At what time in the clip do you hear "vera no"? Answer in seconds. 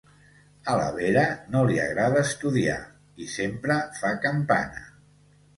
0.95-1.61